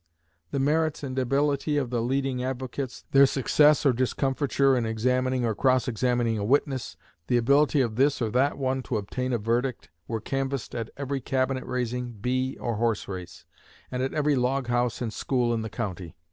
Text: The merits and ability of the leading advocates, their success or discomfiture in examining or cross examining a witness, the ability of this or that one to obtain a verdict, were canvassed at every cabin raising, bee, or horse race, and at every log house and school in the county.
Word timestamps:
The 0.49 0.57
merits 0.57 1.03
and 1.03 1.19
ability 1.19 1.77
of 1.77 1.91
the 1.91 2.01
leading 2.01 2.43
advocates, 2.43 3.03
their 3.11 3.27
success 3.27 3.85
or 3.85 3.93
discomfiture 3.93 4.75
in 4.75 4.83
examining 4.83 5.45
or 5.45 5.53
cross 5.53 5.87
examining 5.87 6.39
a 6.39 6.43
witness, 6.43 6.97
the 7.27 7.37
ability 7.37 7.81
of 7.81 7.97
this 7.97 8.19
or 8.19 8.31
that 8.31 8.57
one 8.57 8.81
to 8.81 8.97
obtain 8.97 9.31
a 9.31 9.37
verdict, 9.37 9.91
were 10.07 10.19
canvassed 10.19 10.73
at 10.73 10.89
every 10.97 11.21
cabin 11.21 11.63
raising, 11.63 12.13
bee, 12.13 12.57
or 12.59 12.77
horse 12.77 13.07
race, 13.07 13.45
and 13.91 14.01
at 14.01 14.15
every 14.15 14.33
log 14.35 14.69
house 14.69 15.03
and 15.03 15.13
school 15.13 15.53
in 15.53 15.61
the 15.61 15.69
county. 15.69 16.15